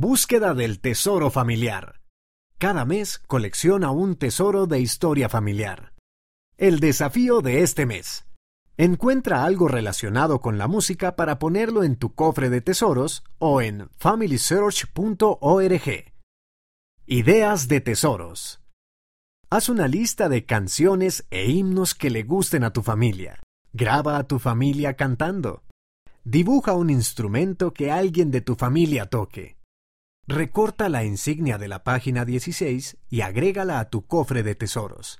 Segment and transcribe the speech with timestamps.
[0.00, 2.00] Búsqueda del tesoro familiar.
[2.58, 5.92] Cada mes colecciona un tesoro de historia familiar.
[6.56, 8.24] El desafío de este mes.
[8.76, 13.90] Encuentra algo relacionado con la música para ponerlo en tu cofre de tesoros o en
[13.96, 16.12] familysearch.org.
[17.06, 18.60] Ideas de tesoros.
[19.50, 23.40] Haz una lista de canciones e himnos que le gusten a tu familia.
[23.72, 25.64] Graba a tu familia cantando.
[26.22, 29.57] Dibuja un instrumento que alguien de tu familia toque.
[30.30, 35.16] Recorta la insignia de la página 16 y agrégala a tu cofre de tesoros.